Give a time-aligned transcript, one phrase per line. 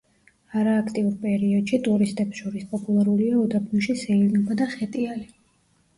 [0.61, 5.29] არააქტიურ პერიოდში, ტურისტებს შორის პოპულარულია უდაბნოში სეირნობა და ხეტიალი.